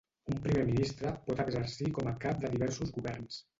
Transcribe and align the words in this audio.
Un 0.35 0.37
primer 0.45 0.63
ministre 0.69 1.11
pot 1.27 1.43
exercir 1.45 1.91
com 1.99 2.11
a 2.11 2.17
cap 2.25 2.43
de 2.47 2.53
diversos 2.57 2.97
governs. 2.99 3.41